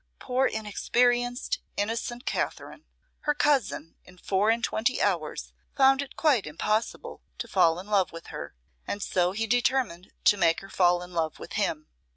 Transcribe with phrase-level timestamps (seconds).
[0.17, 2.85] Poor inexperienced, innocent Katherine!
[3.19, 8.11] Her cousin in four and twenty hours found it quite impossible to fall in love
[8.11, 8.55] with her;
[8.87, 11.85] and so he determined to make her fall in love with him.